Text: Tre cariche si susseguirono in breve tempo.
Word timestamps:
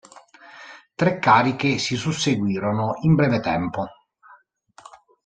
Tre 0.95 1.19
cariche 1.19 1.77
si 1.77 1.95
susseguirono 1.95 2.93
in 3.03 3.13
breve 3.13 3.39
tempo. 3.39 3.85